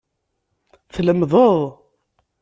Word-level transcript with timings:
Tlemdeḍ. 0.93 1.59